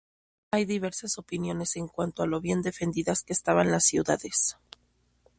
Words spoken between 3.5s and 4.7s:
las ciudades.